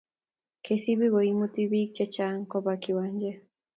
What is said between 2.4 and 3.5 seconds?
koba kiwanjet